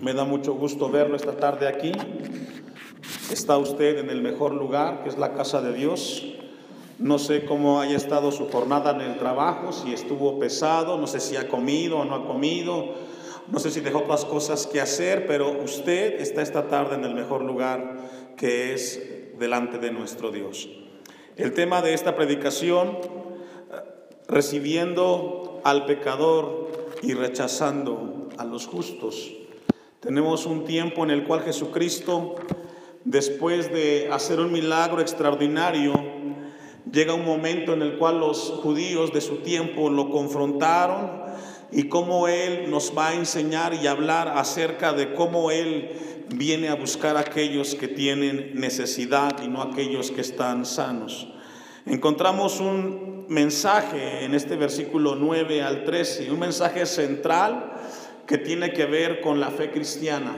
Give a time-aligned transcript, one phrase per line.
[0.00, 1.92] Me da mucho gusto verlo esta tarde aquí.
[3.30, 6.24] Está usted en el mejor lugar, que es la casa de Dios.
[6.98, 11.20] No sé cómo haya estado su jornada en el trabajo, si estuvo pesado, no sé
[11.20, 12.94] si ha comido o no ha comido,
[13.48, 17.14] no sé si dejó otras cosas que hacer, pero usted está esta tarde en el
[17.14, 17.96] mejor lugar,
[18.36, 19.00] que es
[19.38, 20.68] delante de nuestro Dios.
[21.36, 22.98] El tema de esta predicación,
[24.28, 26.70] recibiendo al pecador
[27.02, 29.32] y rechazando a los justos.
[30.04, 32.34] Tenemos un tiempo en el cual Jesucristo,
[33.04, 35.94] después de hacer un milagro extraordinario,
[36.92, 41.22] llega un momento en el cual los judíos de su tiempo lo confrontaron
[41.72, 45.92] y cómo Él nos va a enseñar y hablar acerca de cómo Él
[46.34, 51.28] viene a buscar a aquellos que tienen necesidad y no a aquellos que están sanos.
[51.86, 57.70] Encontramos un mensaje en este versículo 9 al 13, un mensaje central
[58.26, 60.34] que tiene que ver con la fe cristiana.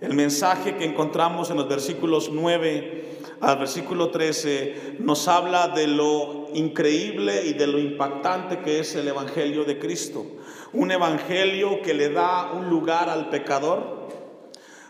[0.00, 3.04] El mensaje que encontramos en los versículos 9
[3.40, 9.08] al versículo 13 nos habla de lo increíble y de lo impactante que es el
[9.08, 10.26] Evangelio de Cristo.
[10.72, 14.06] Un Evangelio que le da un lugar al pecador.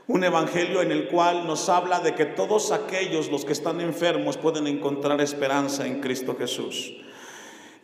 [0.09, 4.37] Un Evangelio en el cual nos habla de que todos aquellos, los que están enfermos,
[4.37, 6.95] pueden encontrar esperanza en Cristo Jesús.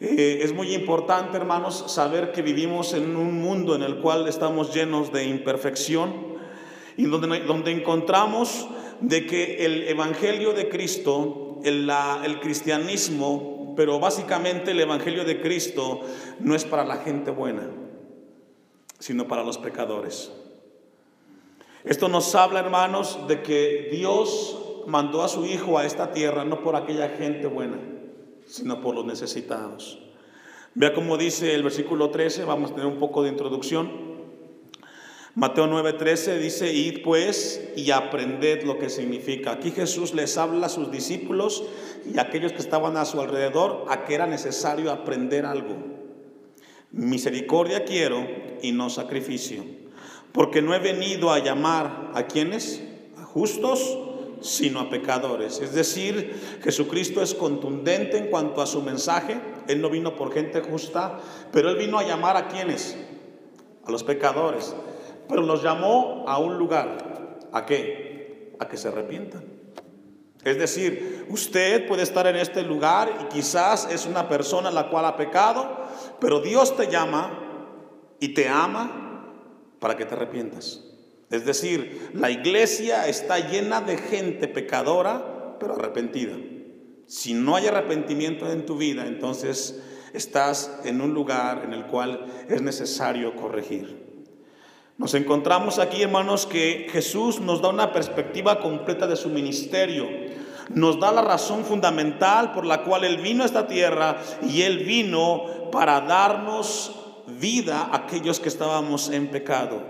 [0.04, 4.74] Eh, es muy importante, hermanos, saber que vivimos en un mundo en el cual estamos
[4.74, 6.12] llenos de imperfección
[6.96, 8.66] y donde, encontramos
[9.00, 11.88] de que el Evangelio de Cristo, el,
[12.24, 16.00] el cristianismo, pero básicamente el Evangelio de Cristo
[16.40, 17.70] no es para la gente buena,
[18.98, 20.32] sino para los pecadores.
[21.84, 26.60] Esto nos habla, hermanos, de que Dios mandó a su Hijo a esta tierra no
[26.64, 27.78] por aquella gente buena,
[28.52, 29.98] sino por los necesitados.
[30.74, 34.12] Vea cómo dice el versículo 13, vamos a tener un poco de introducción.
[35.34, 39.52] Mateo 9:13 dice, id pues y aprended lo que significa.
[39.52, 41.64] Aquí Jesús les habla a sus discípulos
[42.04, 45.74] y a aquellos que estaban a su alrededor a que era necesario aprender algo.
[46.90, 48.26] Misericordia quiero
[48.60, 49.64] y no sacrificio,
[50.32, 52.82] porque no he venido a llamar a quienes,
[53.18, 53.98] a justos,
[54.42, 55.60] sino a pecadores.
[55.60, 59.40] Es decir, Jesucristo es contundente en cuanto a su mensaje.
[59.68, 61.18] Él no vino por gente justa,
[61.52, 62.96] pero Él vino a llamar a quienes,
[63.84, 64.74] a los pecadores.
[65.28, 67.38] Pero los llamó a un lugar.
[67.52, 68.54] ¿A qué?
[68.58, 69.44] A que se arrepientan.
[70.44, 75.04] Es decir, usted puede estar en este lugar y quizás es una persona la cual
[75.04, 75.86] ha pecado,
[76.18, 77.38] pero Dios te llama
[78.18, 79.24] y te ama
[79.78, 80.91] para que te arrepientas.
[81.32, 86.36] Es decir, la iglesia está llena de gente pecadora, pero arrepentida.
[87.06, 89.82] Si no hay arrepentimiento en tu vida, entonces
[90.12, 94.02] estás en un lugar en el cual es necesario corregir.
[94.98, 100.06] Nos encontramos aquí, hermanos, que Jesús nos da una perspectiva completa de su ministerio.
[100.68, 104.84] Nos da la razón fundamental por la cual Él vino a esta tierra y Él
[104.84, 107.01] vino para darnos
[107.38, 109.82] vida a aquellos que estábamos en pecado.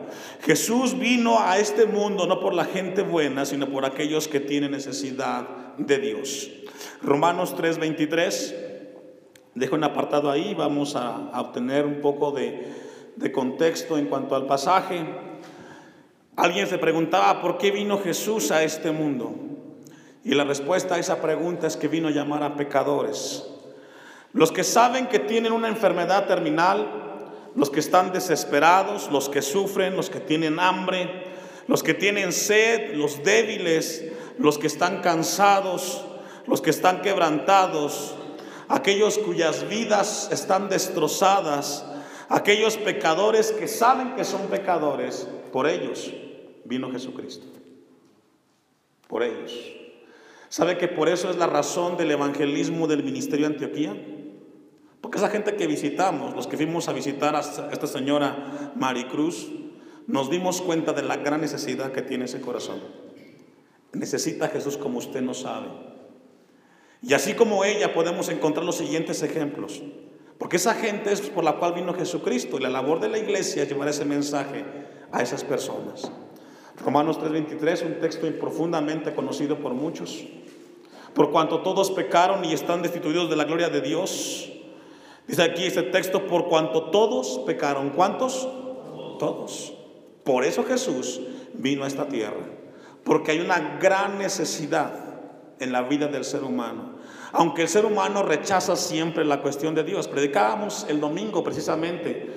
[0.43, 4.73] Jesús vino a este mundo no por la gente buena, sino por aquellos que tienen
[4.73, 5.47] necesidad
[5.79, 6.51] de Dios.
[7.03, 8.55] Romanos 3:23,
[9.55, 15.05] dejo un apartado ahí, vamos a, obtener un poco de contexto en cuanto al pasaje.
[16.37, 19.35] Alguien se preguntaba, ¿por qué vino Jesús a este mundo?
[20.25, 23.45] Y la respuesta a esa pregunta es que vino a llamar a pecadores.
[24.33, 27.02] Los que saben que tienen una enfermedad terminal,
[27.55, 31.25] los que están desesperados, los que sufren, los que tienen hambre,
[31.67, 34.05] los que tienen sed, los débiles,
[34.39, 36.05] los que están cansados,
[36.47, 38.15] los que están quebrantados,
[38.69, 41.85] aquellos cuyas vidas están destrozadas,
[42.29, 46.13] aquellos pecadores que saben que son pecadores, por ellos
[46.65, 47.47] vino Jesucristo.
[49.09, 49.53] Por ellos.
[50.49, 53.97] ¿Sabe que por eso es la razón del evangelismo del ministerio de Antioquía?
[55.03, 59.51] Porque esa gente que visitamos, los que fuimos a visitar a esta señora Maricruz,
[60.07, 62.81] nos dimos cuenta de la gran necesidad que tiene ese corazón.
[63.93, 65.67] Necesita a Jesús como usted no sabe.
[67.03, 69.83] Y así como ella podemos encontrar los siguientes ejemplos.
[70.39, 73.65] Porque esa gente es por la cual vino Jesucristo y la labor de la iglesia
[73.65, 74.65] es llevar ese mensaje
[75.11, 76.11] a esas personas.
[76.85, 80.25] Romanos 3:23, un texto profundamente conocido por muchos.
[81.13, 84.53] Por cuanto todos pecaron y están destituidos de la gloria de Dios.
[85.33, 87.89] Dice aquí este texto, por cuanto todos pecaron.
[87.89, 88.47] ¿Cuántos?
[89.19, 89.73] Todos.
[90.25, 91.23] Por eso Jesús
[91.55, 92.45] vino a esta tierra.
[93.03, 94.93] Porque hay una gran necesidad
[95.59, 96.97] en la vida del ser humano.
[97.33, 100.07] Aunque el ser humano rechaza siempre la cuestión de Dios.
[100.07, 102.31] Predicábamos el domingo precisamente,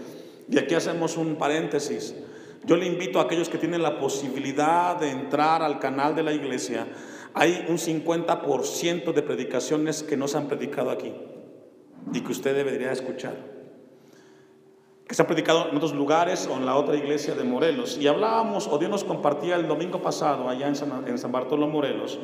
[0.50, 2.16] y aquí hacemos un paréntesis.
[2.64, 6.32] Yo le invito a aquellos que tienen la posibilidad de entrar al canal de la
[6.32, 6.88] iglesia.
[7.34, 11.12] Hay un 50% de predicaciones que no se han predicado aquí
[12.14, 13.36] y que usted debería escuchar.
[15.08, 17.98] Que se han predicado en otros lugares o en la otra iglesia de Morelos.
[18.00, 21.68] Y hablábamos, o Dios nos compartía el domingo pasado allá en San, en San Bartolo
[21.68, 22.20] Morelos,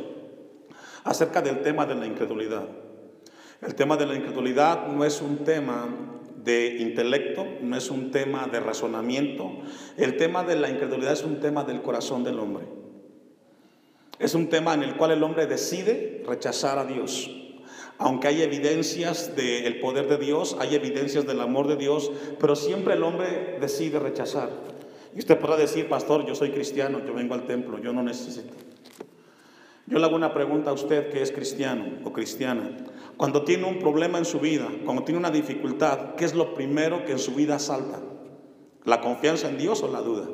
[1.03, 2.67] acerca del tema de la incredulidad.
[3.61, 5.87] El tema de la incredulidad no es un tema
[6.43, 9.51] de intelecto, no es un tema de razonamiento.
[9.97, 12.65] El tema de la incredulidad es un tema del corazón del hombre.
[14.17, 17.29] Es un tema en el cual el hombre decide rechazar a Dios.
[18.03, 22.95] Aunque hay evidencias del poder de Dios, hay evidencias del amor de Dios, pero siempre
[22.95, 24.49] el hombre decide rechazar.
[25.15, 28.55] Y usted podrá decir, pastor, yo soy cristiano, yo vengo al templo, yo no necesito.
[29.85, 32.75] Yo le hago una pregunta a usted que es cristiano o cristiana.
[33.17, 37.05] Cuando tiene un problema en su vida, cuando tiene una dificultad, ¿qué es lo primero
[37.05, 37.99] que en su vida salta?
[38.83, 40.27] ¿La confianza en Dios o la duda?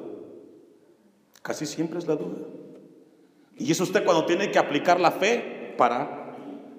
[1.41, 2.47] Casi siempre es la duda.
[3.57, 6.16] Y es usted cuando tiene que aplicar la fe para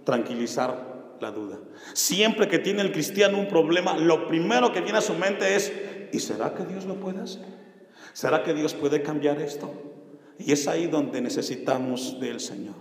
[0.09, 1.59] tranquilizar la duda.
[1.93, 5.71] Siempre que tiene el cristiano un problema, lo primero que viene a su mente es,
[6.15, 7.45] ¿y será que Dios lo puede hacer?
[8.15, 9.71] ¿Será que Dios puede cambiar esto?
[10.39, 12.77] Y es ahí donde necesitamos del Señor.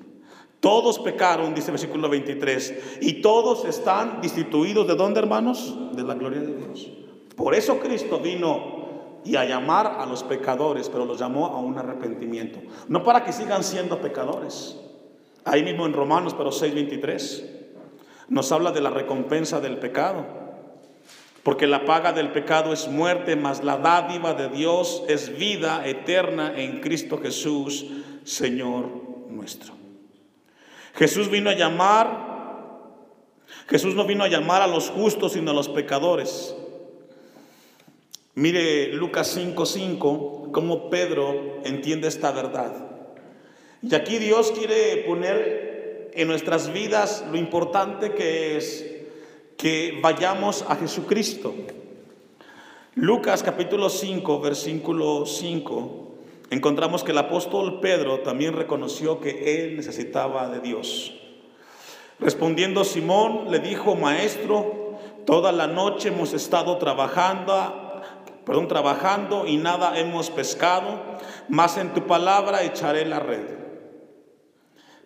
[0.61, 5.77] Todos pecaron, dice el versículo 23, y todos están destituidos de dónde, hermanos?
[5.97, 6.89] De la gloria de Dios.
[7.35, 11.77] Por eso Cristo vino y a llamar a los pecadores, pero los llamó a un
[11.77, 12.61] arrepentimiento.
[12.87, 14.77] No para que sigan siendo pecadores.
[15.47, 17.45] Ahí mismo en Romanos, pero 6:23,
[18.27, 20.25] nos habla de la recompensa del pecado.
[21.43, 26.53] Porque la paga del pecado es muerte, mas la dádiva de Dios es vida eterna
[26.57, 27.85] en Cristo Jesús,
[28.25, 28.89] Señor
[29.29, 29.73] nuestro.
[30.95, 32.27] Jesús vino a llamar,
[33.69, 36.53] Jesús no vino a llamar a los justos, sino a los pecadores.
[38.35, 42.86] Mire Lucas 5:5, cómo Pedro entiende esta verdad.
[43.81, 48.85] Y aquí Dios quiere poner en nuestras vidas lo importante que es
[49.57, 51.53] que vayamos a Jesucristo.
[52.95, 56.07] Lucas capítulo 5, versículo 5
[56.49, 61.13] encontramos que el apóstol Pedro también reconoció que él necesitaba de Dios.
[62.19, 68.01] Respondiendo Simón, le dijo, maestro, toda la noche hemos estado trabajando,
[68.45, 71.01] perdón, trabajando y nada hemos pescado,
[71.49, 73.56] mas en tu palabra echaré la red.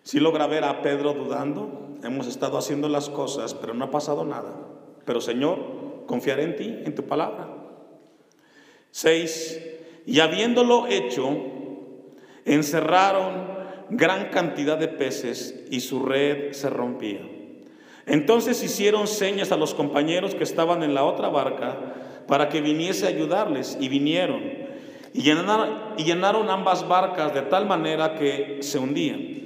[0.02, 4.24] Si logra ver a Pedro dudando, hemos estado haciendo las cosas, pero no ha pasado
[4.24, 4.52] nada.
[5.04, 7.48] Pero Señor, confiaré en ti, en tu palabra.
[8.90, 9.60] Seis,
[10.04, 11.36] y habiéndolo hecho,
[12.44, 13.52] encerraron
[13.90, 17.20] gran cantidad de peces y su red se rompía.
[18.06, 21.78] Entonces hicieron señas a los compañeros que estaban en la otra barca
[22.26, 24.42] para que viniese a ayudarles y vinieron
[25.14, 29.42] y llenaron ambas barcas de tal manera que se hundían.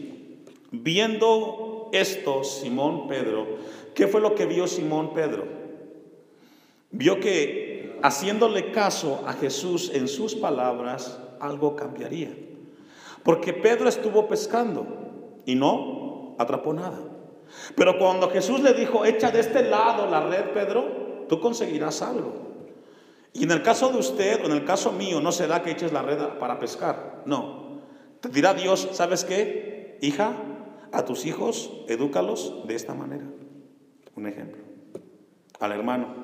[0.71, 3.47] Viendo esto, Simón Pedro,
[3.95, 5.47] ¿qué fue lo que vio Simón Pedro?
[6.91, 12.31] Vio que haciéndole caso a Jesús en sus palabras, algo cambiaría.
[13.23, 14.87] Porque Pedro estuvo pescando
[15.45, 16.99] y no atrapó nada.
[17.75, 22.47] Pero cuando Jesús le dijo, echa de este lado la red, Pedro, tú conseguirás algo.
[23.33, 25.93] Y en el caso de usted o en el caso mío, no será que eches
[25.93, 27.23] la red para pescar.
[27.27, 27.81] No.
[28.21, 29.99] Te dirá Dios, ¿sabes qué?
[30.01, 30.33] Hija,
[30.93, 33.27] a tus hijos, edúcalos de esta manera.
[34.15, 34.63] Un ejemplo.
[35.61, 36.15] Al hermano,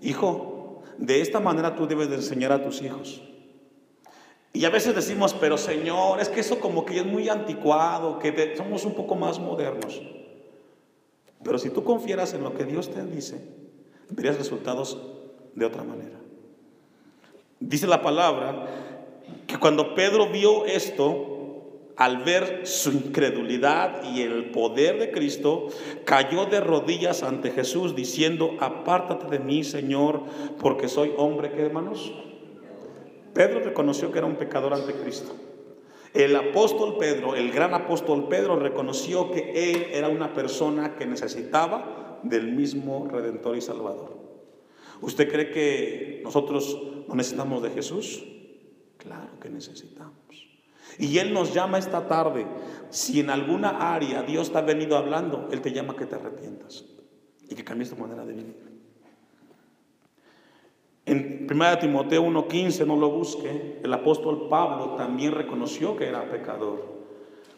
[0.00, 3.22] hijo, de esta manera tú debes de enseñar a tus hijos.
[4.52, 8.54] Y a veces decimos, pero Señor, es que eso como que es muy anticuado, que
[8.56, 10.00] somos un poco más modernos.
[11.42, 13.40] Pero si tú confieras en lo que Dios te dice,
[14.10, 14.98] verías resultados
[15.54, 16.18] de otra manera.
[17.58, 18.66] Dice la palabra
[19.46, 21.33] que cuando Pedro vio esto,
[21.96, 25.68] al ver su incredulidad y el poder de Cristo,
[26.04, 30.22] cayó de rodillas ante Jesús diciendo, apártate de mí, Señor,
[30.58, 32.12] porque soy hombre, ¿qué hermanos?
[33.32, 35.32] Pedro reconoció que era un pecador ante Cristo.
[36.14, 42.20] El apóstol Pedro, el gran apóstol Pedro, reconoció que él era una persona que necesitaba
[42.22, 44.16] del mismo Redentor y Salvador.
[45.00, 48.24] ¿Usted cree que nosotros no necesitamos de Jesús?
[48.96, 50.23] Claro que necesitamos.
[50.98, 52.46] Y Él nos llama esta tarde.
[52.90, 56.84] Si en alguna área Dios te ha venido hablando, Él te llama que te arrepientas
[57.48, 58.74] y que cambies tu manera de vivir.
[61.06, 66.94] En 1 Timoteo 1:15, no lo busque, el apóstol Pablo también reconoció que era pecador.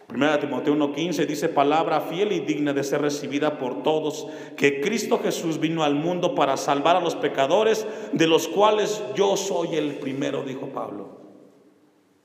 [0.08, 5.18] Primera Timoteo 1:15 dice palabra fiel y digna de ser recibida por todos, que Cristo
[5.18, 9.96] Jesús vino al mundo para salvar a los pecadores, de los cuales yo soy el
[9.96, 11.25] primero, dijo Pablo.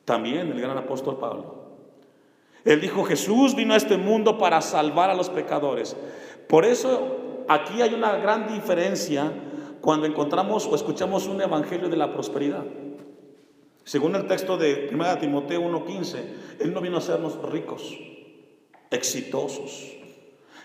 [0.06, 1.62] También el gran apóstol Pablo.
[2.64, 5.96] Él dijo, Jesús vino a este mundo para salvar a los pecadores.
[6.48, 9.32] Por eso aquí hay una gran diferencia
[9.82, 12.64] cuando encontramos o escuchamos un evangelio de la prosperidad.
[13.84, 17.98] Según el texto de 1 Timoteo 1:15, Él no vino a hacernos ricos,
[18.92, 19.98] exitosos.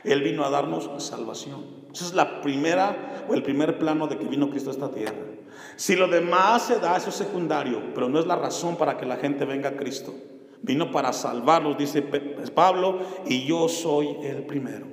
[0.05, 1.65] Él vino a darnos salvación.
[1.93, 5.36] Esa es la primera o el primer plano de que vino Cristo a esta tierra.
[5.77, 9.07] Si lo demás se da, eso es secundario, pero no es la razón para que
[9.07, 10.15] la gente venga a Cristo.
[10.63, 14.87] Vino para salvarlos, dice Pablo, y yo soy el primero.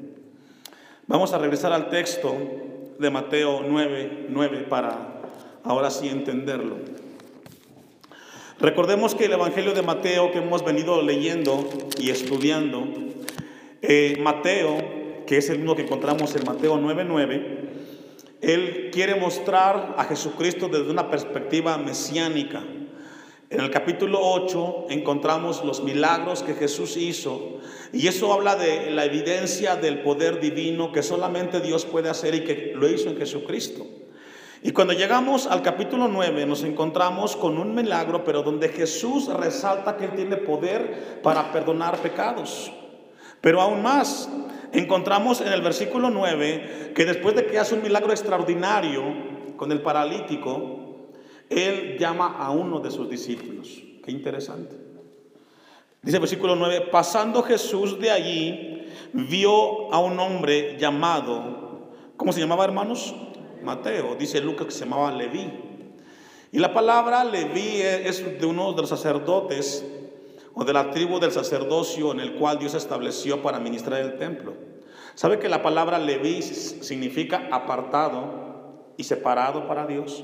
[1.07, 2.35] Vamos a regresar al texto
[2.99, 5.21] de Mateo 9, 9 para
[5.63, 6.77] ahora sí entenderlo.
[8.59, 12.87] Recordemos que el Evangelio de Mateo que hemos venido leyendo y estudiando,
[13.81, 14.77] eh, Mateo,
[15.25, 17.82] que es el mismo que encontramos en Mateo 9:9,
[18.43, 22.61] él quiere mostrar a Jesucristo desde una perspectiva mesiánica.
[23.49, 27.59] En el capítulo 8 encontramos los milagros que Jesús hizo
[27.93, 32.43] y eso habla de la evidencia del poder divino que solamente Dios puede hacer y
[32.43, 33.87] que lo hizo en Jesucristo.
[34.61, 39.95] Y cuando llegamos al capítulo 9 nos encontramos con un milagro, pero donde Jesús resalta
[39.95, 42.73] que Él tiene poder para perdonar pecados.
[43.39, 44.29] Pero aún más,
[44.73, 49.03] encontramos en el versículo 9 que después de que hace un milagro extraordinario
[49.55, 51.09] con el paralítico,
[51.49, 53.81] él llama a uno de sus discípulos.
[54.03, 54.75] Qué interesante.
[56.01, 62.41] Dice el versículo 9, pasando Jesús de allí, vio a un hombre llamado, ¿cómo se
[62.41, 63.15] llamaba hermanos?
[63.63, 64.15] Mateo.
[64.15, 65.49] Dice Lucas que se llamaba Leví.
[66.51, 69.85] Y la palabra Leví es de uno de los sacerdotes
[70.53, 74.53] o de la tribu del sacerdocio en el cual Dios estableció para ministrar el templo.
[75.15, 80.23] ¿Sabe que la palabra Leví significa apartado y separado para Dios?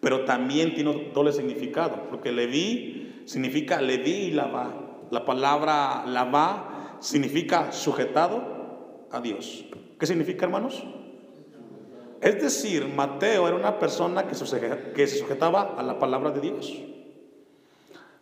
[0.00, 4.74] pero también tiene doble significado, porque Leví significa Leví y Lavá.
[5.10, 9.66] La palabra Lavá significa sujetado a Dios.
[9.98, 10.82] ¿Qué significa, hermanos?
[12.20, 16.72] Es decir, Mateo era una persona que se sujetaba a la palabra de Dios.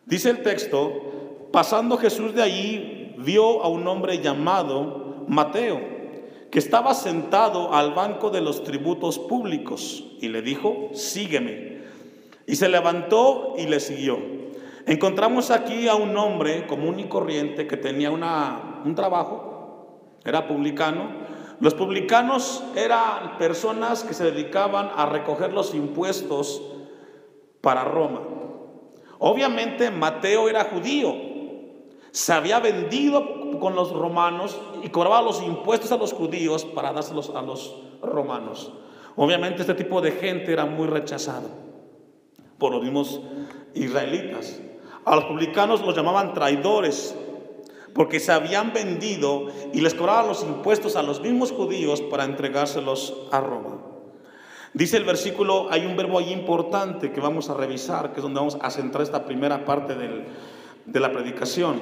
[0.08, 5.82] Dice el texto, pasando Jesús de allí, vio a un hombre llamado Mateo,
[6.50, 11.82] que estaba sentado al banco de los tributos públicos, y le dijo, sígueme.
[12.46, 14.18] Y se levantó y le siguió.
[14.86, 21.10] Encontramos aquí a un hombre común y corriente que tenía una, un trabajo, era publicano.
[21.60, 26.62] Los publicanos eran personas que se dedicaban a recoger los impuestos
[27.60, 28.22] para Roma.
[29.18, 31.14] Obviamente Mateo era judío,
[32.10, 37.30] se había vendido con los romanos y cobraba los impuestos a los judíos para dárselos
[37.34, 38.72] a los romanos.
[39.16, 41.48] Obviamente este tipo de gente era muy rechazado
[42.58, 43.20] por los mismos
[43.74, 44.60] israelitas.
[45.04, 47.16] A los publicanos los llamaban traidores
[47.94, 53.14] porque se habían vendido y les cobraban los impuestos a los mismos judíos para entregárselos
[53.32, 53.87] a Roma.
[54.74, 58.38] Dice el versículo, hay un verbo ahí importante que vamos a revisar, que es donde
[58.38, 61.80] vamos a centrar esta primera parte de la predicación.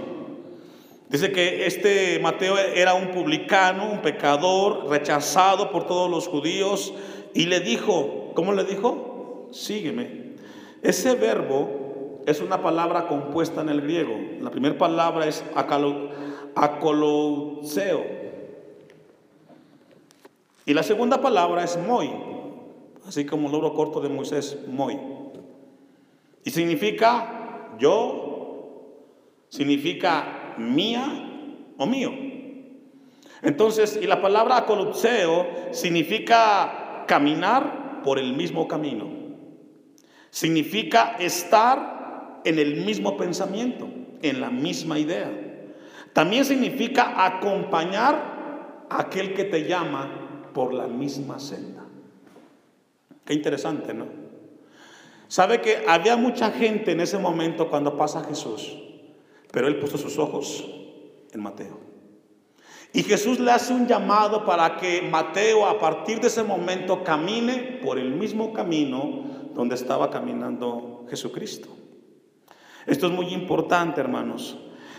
[1.09, 6.93] Dice que este Mateo era un publicano, un pecador, rechazado por todos los judíos,
[7.35, 9.49] y le dijo, ¿cómo le dijo?
[9.53, 10.35] Sígueme.
[10.83, 14.17] Ese verbo es una palabra compuesta en el griego.
[14.41, 15.45] La primera palabra es
[16.55, 18.05] acolouseo.
[20.65, 22.11] Y la segunda palabra es moi,
[23.07, 24.99] así como el logro corto de Moisés, moi.
[26.45, 29.03] Y significa yo,
[29.49, 32.13] significa mía o mío.
[33.43, 39.07] Entonces, y la palabra acolouseo significa caminar por el mismo camino.
[40.31, 43.89] Significa estar en el mismo pensamiento,
[44.23, 45.31] en la misma idea.
[46.13, 51.86] También significa acompañar a aquel que te llama por la misma senda.
[53.27, 54.07] Qué interesante, ¿no?
[55.29, 58.77] Sabe que había mucha gente en ese momento cuando pasa Jesús,
[59.51, 60.65] pero él puso sus ojos
[61.33, 61.81] en Mateo.
[62.93, 67.81] Y Jesús le hace un llamado para que Mateo a partir de ese momento camine
[67.85, 71.69] por el mismo camino donde estaba caminando Jesucristo.
[72.87, 74.57] Esto es muy importante, hermanos.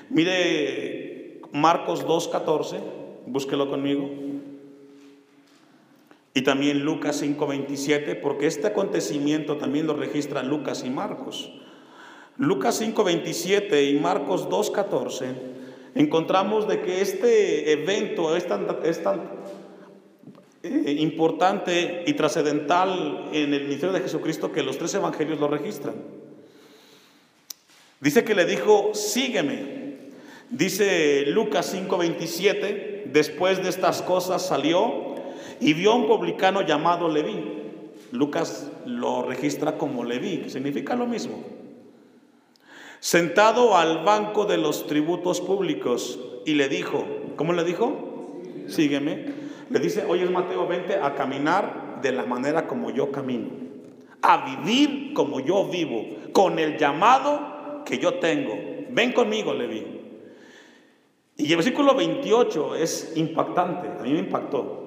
[0.09, 2.79] Mire Marcos 2.14,
[3.25, 4.26] búsquelo conmigo.
[6.37, 11.51] Y también Lucas 5.27, porque este acontecimiento también lo registran Lucas y Marcos.
[12.37, 15.33] Lucas 5.27 y Marcos 2.14
[15.95, 18.67] encontramos de que este evento es tan,
[20.61, 25.95] eh, importante y trascendental en el ministerio de Jesucristo que los tres evangelios lo registran.
[27.99, 30.11] Dice que le dijo, sígueme.
[30.51, 35.06] Dice Lucas 5:27, después de estas cosas salió
[35.59, 37.63] y vio a un publicano llamado Leví.
[38.11, 41.43] Lucas lo registra como Leví, que significa lo mismo.
[42.99, 48.41] Sentado al banco de los tributos públicos y le dijo, ¿cómo le dijo?
[48.67, 49.25] Sígueme.
[49.69, 53.49] Le dice, oye Mateo, vente a caminar de la manera como yo camino,
[54.21, 58.57] a vivir como yo vivo, con el llamado que yo tengo.
[58.89, 59.85] Ven conmigo, Leví.
[61.37, 64.86] Y el versículo 28 es impactante, a mí me impactó.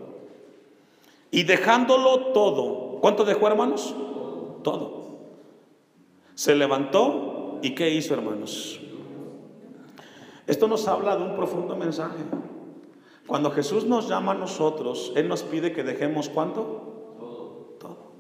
[1.30, 3.94] Y dejándolo todo, ¿cuánto dejó hermanos?
[4.62, 5.00] Todo.
[6.34, 8.80] Se levantó y ¿qué hizo hermanos?
[10.46, 12.18] Esto nos habla de un profundo mensaje.
[13.26, 17.76] Cuando Jesús nos llama a nosotros, Él nos pide que dejemos cuánto?
[17.78, 18.12] Todo.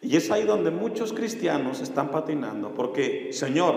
[0.00, 3.74] Y es ahí donde muchos cristianos están patinando, porque Señor,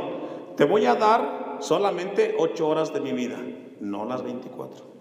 [0.55, 3.39] te voy a dar solamente ocho horas de mi vida,
[3.79, 4.98] no las 24.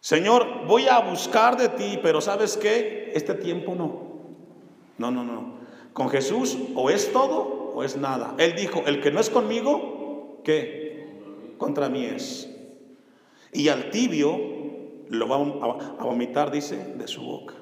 [0.00, 3.12] Señor, voy a buscar de ti, pero ¿sabes qué?
[3.14, 4.10] Este tiempo no.
[4.96, 5.60] No, no, no.
[5.92, 8.34] Con Jesús o es todo o es nada.
[8.38, 11.54] Él dijo, el que no es conmigo, ¿qué?
[11.58, 12.48] Contra mí es.
[13.52, 14.38] Y al tibio
[15.08, 17.54] lo va a vomitar, dice, de su boca.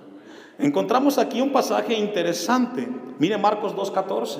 [0.59, 2.89] Encontramos aquí un pasaje interesante.
[3.19, 4.39] Mire Marcos 2.14.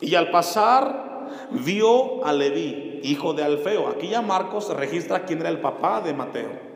[0.00, 3.88] Y al pasar vio a Leví, hijo de Alfeo.
[3.88, 6.71] Aquí ya Marcos registra quién era el papá de Mateo.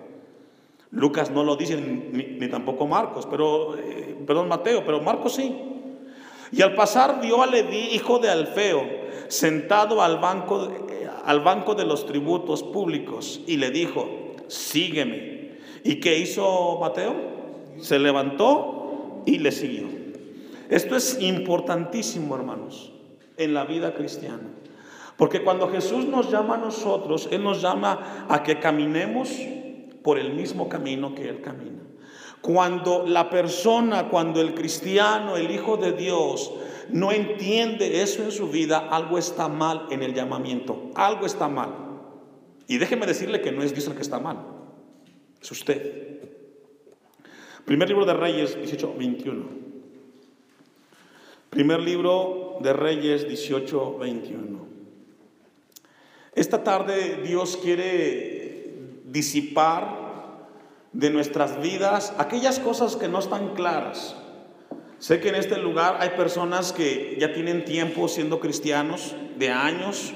[0.97, 5.55] Lucas no lo dice ni, tampoco Marcos, pero, eh, perdón, Mateo, pero Marcos sí.
[6.51, 8.83] Y al pasar vio a Leví, hijo de Alfeo,
[9.29, 14.09] sentado al banco, eh, al banco de los tributos públicos y le dijo,
[14.49, 15.57] sígueme.
[15.85, 17.15] ¿Y qué hizo Mateo?
[17.79, 19.87] Se levantó y le siguió.
[20.69, 22.93] Esto es importantísimo, hermanos
[23.37, 24.49] en la vida cristiana.
[25.17, 29.31] Porque cuando Jesús nos llama a nosotros, Él nos llama a que caminemos
[30.07, 31.83] por el mismo camino que Él camina.
[32.41, 36.55] Cuando la persona, cuando el cristiano, el Hijo de Dios,
[36.91, 41.75] no entiende eso en su vida, algo está mal en el llamamiento, algo está mal.
[42.69, 44.47] Y déjeme decirle que no es Dios el que está mal,
[45.43, 46.21] es usted.
[47.65, 49.45] Primer libro de Reyes 18, 21.
[51.51, 54.67] Primer libro de Reyes 18, 21.
[56.33, 58.36] Esta tarde Dios quiere
[59.07, 60.07] disipar
[60.93, 64.17] de nuestras vidas aquellas cosas que no están claras.
[64.99, 70.15] Sé que en este lugar hay personas que ya tienen tiempo siendo cristianos, de años,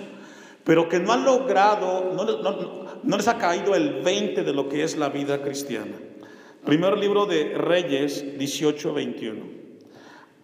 [0.65, 4.97] pero que no han logrado, no, les ha caído el 20 de lo que es
[4.97, 5.97] la vida cristiana.
[6.65, 9.45] Primer libro de Reyes 18, 21.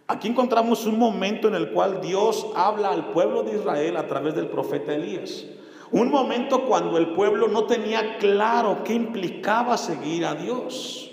[0.08, 4.34] Aquí encontramos un momento en el cual Dios habla al pueblo de Israel a través
[4.34, 5.46] del profeta Elías.
[5.92, 11.10] Un momento cuando el pueblo no tenía claro qué implicaba seguir a Dios.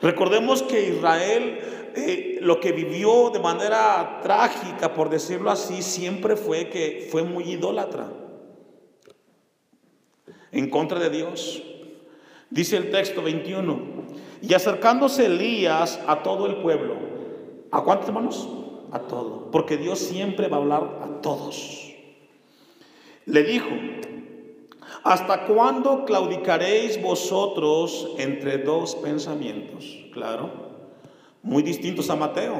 [0.00, 6.68] Recordemos que Israel eh, lo que vivió de manera trágica, por decirlo así, siempre fue
[6.68, 8.12] que fue muy idólatra.
[10.52, 11.62] En contra de Dios.
[12.50, 13.78] Dice el texto 21.
[14.42, 17.08] Y acercándose Elías a todo el pueblo
[17.70, 18.48] ¿A cuántos hermanos?
[18.92, 19.48] A todos.
[19.52, 21.87] Porque Dios siempre va a hablar a todos.
[23.28, 23.68] Le dijo,
[25.04, 29.84] ¿hasta cuándo claudicaréis vosotros entre dos pensamientos?
[30.14, 30.50] Claro,
[31.42, 32.54] muy distintos a Mateo.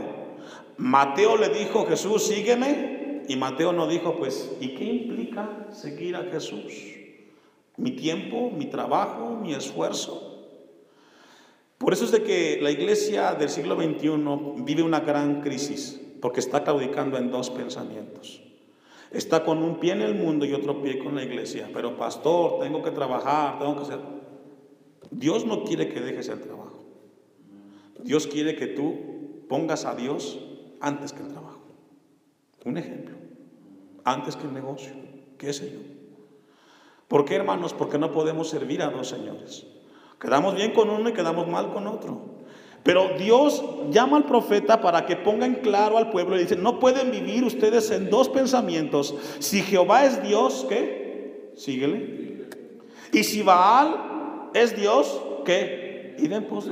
[0.77, 3.23] Mateo le dijo, Jesús, sígueme.
[3.29, 6.75] Y Mateo no dijo, pues, ¿y qué implica seguir a Jesús?
[7.79, 10.51] Mi tiempo, mi trabajo, mi esfuerzo.
[11.79, 16.41] Por eso es de que la iglesia del siglo XXI vive una gran crisis, porque
[16.41, 18.43] está claudicando en dos pensamientos.
[19.11, 21.71] Está con un pie en el mundo y otro pie con la iglesia.
[21.73, 23.99] Pero pastor, tengo que trabajar, tengo que hacer...
[25.11, 26.85] Dios no quiere que dejes el trabajo.
[28.03, 30.39] Dios quiere que tú pongas a Dios
[30.81, 31.61] antes que el trabajo.
[32.65, 33.17] Un ejemplo.
[34.05, 34.93] Antes que el negocio.
[35.39, 35.79] ¿Qué sé yo?
[37.09, 37.73] ¿Por qué, hermanos?
[37.73, 39.67] Porque no podemos servir a dos señores.
[40.21, 42.38] Quedamos bien con uno y quedamos mal con otro.
[42.89, 47.11] Pero Dios llama al profeta para que pongan claro al pueblo y dice, no pueden
[47.11, 49.15] vivir ustedes en dos pensamientos.
[49.41, 51.53] Si Jehová es Dios, ¿qué?
[51.55, 52.49] Síguele.
[53.13, 56.17] Y si Baal es Dios, ¿qué?
[56.19, 56.71] Y en pos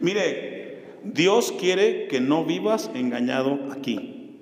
[0.00, 4.40] Mire, Dios quiere que no vivas engañado aquí.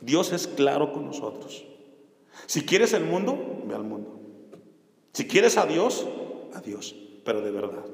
[0.00, 1.66] Dios es claro con nosotros.
[2.46, 4.18] Si quieres el mundo, ve al mundo.
[5.12, 6.08] Si quieres a Dios,
[6.54, 7.84] a Dios, pero de verdad.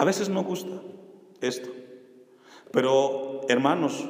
[0.00, 0.80] A veces no gusta
[1.42, 1.68] esto,
[2.72, 4.08] pero hermanos,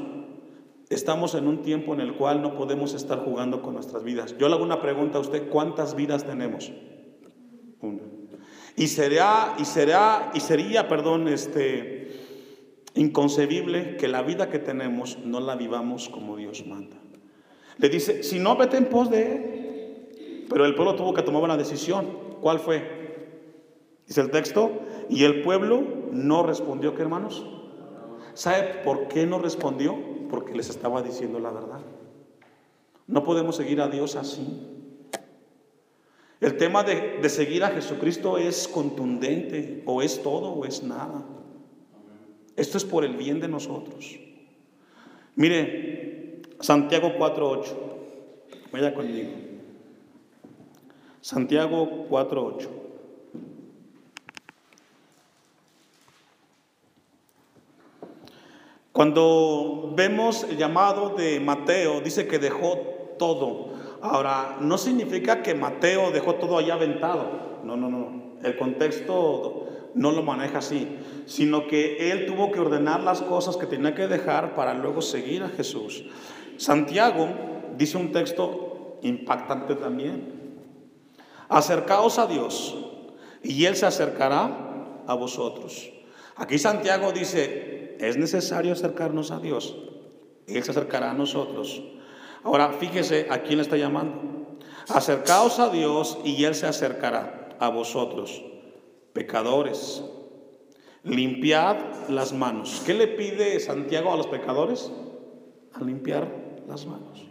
[0.89, 4.39] estamos en un tiempo en el cual no podemos estar jugando con nuestras vidas.
[4.39, 6.71] Yo le hago una pregunta a usted, ¿cuántas vidas tenemos?
[7.81, 8.03] Una.
[8.77, 12.13] Y sería, y será, y sería, perdón, este,
[12.95, 16.99] inconcebible que la vida que tenemos no la vivamos como Dios manda.
[17.79, 20.47] Le dice, si no, vete en pos de él.
[20.49, 22.17] Pero el pueblo tuvo que tomar una decisión.
[22.41, 23.01] ¿Cuál fue?
[24.07, 24.71] Dice el texto,
[25.11, 27.45] y el pueblo no respondió, ¿qué hermanos?
[28.35, 29.99] ¿Sabe por qué no respondió?
[30.31, 31.81] Porque les estaba diciendo la verdad.
[33.09, 34.69] No podemos seguir a Dios así.
[36.41, 41.25] El tema de, de seguir a Jesucristo es contundente, o es todo o es nada.
[42.57, 44.19] Esto es por el bien de nosotros.
[45.35, 47.65] Mire, Santiago 4.8.
[48.73, 49.31] Vaya conmigo.
[51.21, 52.90] Santiago 4.8.
[58.93, 62.77] Cuando vemos el llamado de Mateo, dice que dejó
[63.19, 63.71] todo.
[64.03, 67.61] Ahora, no significa que Mateo dejó todo allá aventado.
[67.63, 68.39] No, no, no.
[68.43, 73.67] El contexto no lo maneja así, sino que él tuvo que ordenar las cosas que
[73.67, 76.05] tenía que dejar para luego seguir a Jesús.
[76.57, 77.29] Santiago
[77.77, 80.41] dice un texto impactante también.
[81.49, 82.77] Acercaos a Dios
[83.43, 85.91] y Él se acercará a vosotros.
[86.37, 87.70] Aquí Santiago dice,
[88.01, 89.77] es necesario acercarnos a Dios.
[90.47, 91.83] Él se acercará a nosotros.
[92.43, 94.59] Ahora, fíjese a quién le está llamando.
[94.89, 98.43] Acercaos a Dios y Él se acercará a vosotros
[99.13, 100.05] pecadores,
[101.03, 102.83] limpiad las manos.
[102.87, 104.91] ¿Qué le pide Santiago a los pecadores?
[105.73, 106.29] A limpiar
[106.69, 107.27] las manos.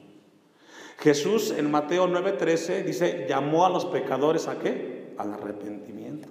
[1.00, 5.14] Jesús en Mateo 9:13 dice, llamó a los pecadores a qué?
[5.18, 6.28] Al arrepentimiento.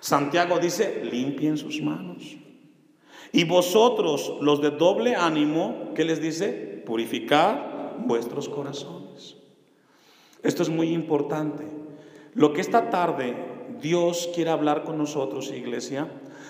[0.00, 2.36] Santiago dice, limpien sus manos.
[3.32, 6.82] Y vosotros, los de doble ánimo, ¿qué les dice?
[6.86, 9.36] Purificar vuestros corazones.
[10.42, 11.64] Esto es muy importante.
[12.34, 13.36] Lo que esta tarde
[13.80, 16.08] Dios quiere hablar con nosotros, iglesia,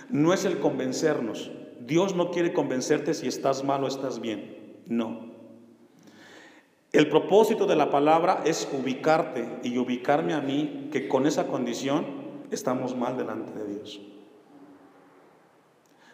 [0.08, 1.50] no es el convencernos.
[1.80, 4.82] Dios no quiere convencerte si estás mal o estás bien.
[4.86, 5.28] No.
[6.92, 12.06] El propósito de la palabra es ubicarte y ubicarme a mí que con esa condición
[12.50, 14.00] estamos mal delante de Dios.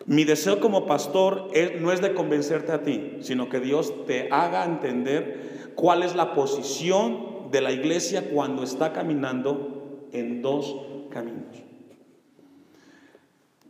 [0.07, 4.65] Mi deseo como pastor no es de convencerte a ti, sino que Dios te haga
[4.65, 10.77] entender cuál es la posición de la iglesia cuando está caminando en dos
[11.11, 11.57] caminos.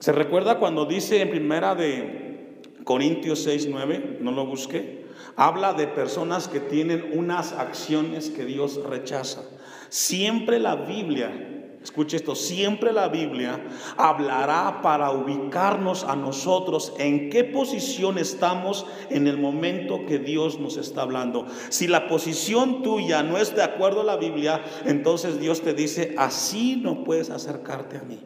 [0.01, 5.05] ¿Se recuerda cuando dice en primera de Corintios 6, 9, no lo busqué?
[5.37, 9.43] Habla de personas que tienen unas acciones que Dios rechaza.
[9.89, 11.54] Siempre la Biblia
[11.85, 13.63] Escuche esto, siempre la Biblia
[13.99, 20.79] hablará para ubicarnos a nosotros en qué posición estamos en el momento que Dios nos
[20.79, 21.47] está hablando.
[21.69, 26.15] Si la posición tuya no es de acuerdo a la Biblia, entonces Dios te dice,
[26.17, 28.19] así no puedes acercarte a mí.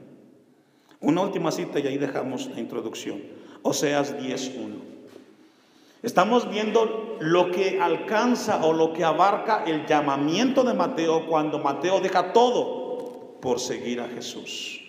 [1.00, 3.20] Una última cita y ahí dejamos la introducción.
[3.62, 4.76] Oseas 10.1.
[6.04, 11.98] Estamos viendo lo que alcanza o lo que abarca el llamamiento de Mateo cuando Mateo
[11.98, 12.87] deja todo
[13.40, 14.80] por seguir a Jesús.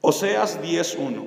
[0.00, 1.24] Oseas 10.1.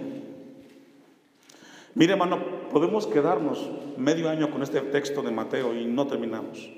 [1.96, 6.70] Mire hermano, podemos quedarnos medio año con este texto de Mateo y no terminamos.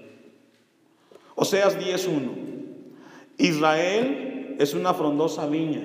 [1.35, 2.31] Oseas 10.1.
[3.37, 5.81] Israel es una frondosa viña.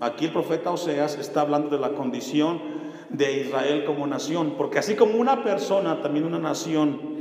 [0.00, 2.60] Aquí el profeta Oseas está hablando de la condición
[3.08, 7.15] de Israel como nación, porque así como una persona, también una nación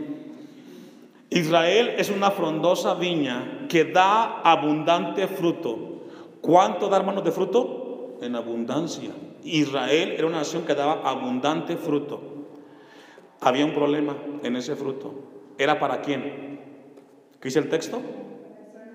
[1.29, 6.03] Israel es una frondosa viña que da abundante fruto.
[6.41, 8.17] ¿Cuánto da, hermanos, de fruto?
[8.21, 9.11] En abundancia.
[9.43, 12.21] Israel era una nación que daba abundante fruto.
[13.41, 15.13] Había un problema en ese fruto.
[15.57, 16.59] ¿Era para quién?
[17.39, 18.01] ¿Qué dice el texto?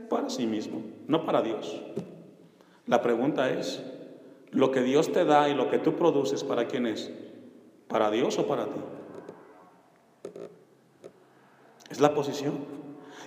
[0.09, 1.81] Para sí mismo, no para Dios.
[2.87, 3.83] La pregunta es,
[4.51, 7.13] ¿lo que Dios te da y lo que tú produces, para quién es?
[7.87, 8.81] ¿Para Dios o para ti?
[11.91, 12.81] Es la posición.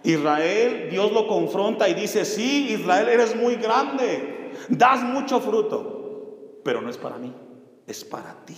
[0.04, 6.82] Israel, Dios lo confronta y dice, sí, Israel eres muy grande, das mucho fruto, pero
[6.82, 7.34] no es para mí,
[7.88, 8.56] es para ti.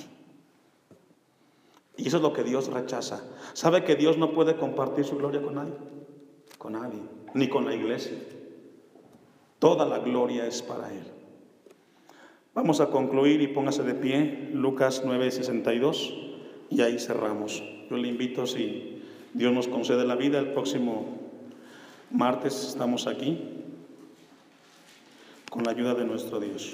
[1.98, 3.24] Y eso es lo que Dios rechaza.
[3.54, 5.74] ¿Sabe que Dios no puede compartir su gloria con nadie?
[6.58, 7.02] Con nadie,
[7.34, 8.18] ni con la iglesia.
[9.60, 11.04] Toda la gloria es para Él.
[12.54, 16.14] Vamos a concluir y póngase de pie, Lucas 9:62,
[16.70, 17.64] y ahí cerramos.
[17.90, 18.95] Yo le invito, si
[19.36, 20.40] Dios nos concede la vida.
[20.40, 21.20] El próximo
[22.10, 23.38] martes estamos aquí
[25.50, 26.74] con la ayuda de nuestro Dios.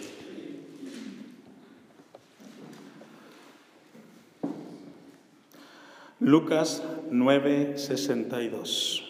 [6.19, 9.07] Lucas 9:62.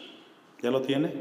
[0.62, 1.12] ¿Ya lo tiene?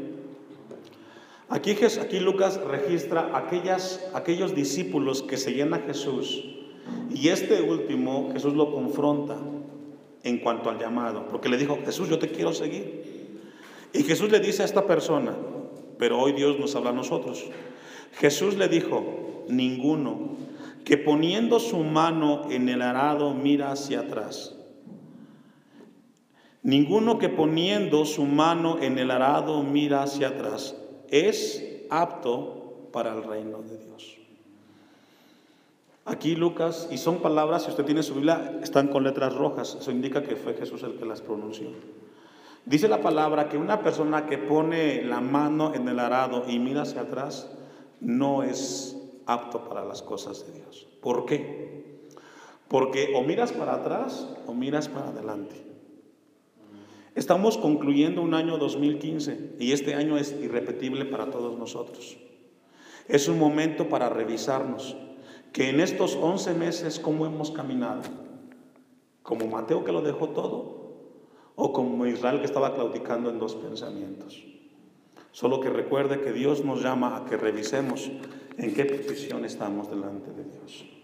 [1.48, 6.44] Aquí, aquí Lucas registra aquellas, aquellos discípulos que seguían a Jesús
[7.12, 9.36] y este último Jesús lo confronta
[10.22, 13.38] en cuanto al llamado, porque le dijo, Jesús, yo te quiero seguir.
[13.92, 15.34] Y Jesús le dice a esta persona,
[15.98, 17.44] pero hoy Dios nos habla a nosotros.
[18.18, 20.36] Jesús le dijo, ninguno
[20.84, 24.56] que poniendo su mano en el arado mira hacia atrás
[26.62, 30.76] Ninguno que poniendo su mano en el arado mira hacia atrás
[31.08, 34.19] es apto para el reino de Dios.
[36.10, 39.92] Aquí Lucas, y son palabras, si usted tiene su Biblia, están con letras rojas, eso
[39.92, 41.68] indica que fue Jesús el que las pronunció.
[42.66, 46.82] Dice la palabra que una persona que pone la mano en el arado y mira
[46.82, 47.48] hacia atrás
[48.00, 50.88] no es apto para las cosas de Dios.
[51.00, 52.08] ¿Por qué?
[52.66, 55.64] Porque o miras para atrás o miras para adelante.
[57.14, 62.18] Estamos concluyendo un año 2015 y este año es irrepetible para todos nosotros.
[63.06, 64.96] Es un momento para revisarnos
[65.52, 68.02] que en estos 11 meses cómo hemos caminado.
[69.22, 70.80] Como Mateo que lo dejó todo
[71.56, 74.42] o como Israel que estaba claudicando en dos pensamientos.
[75.32, 78.10] Solo que recuerde que Dios nos llama a que revisemos
[78.56, 80.99] en qué posición estamos delante de Dios.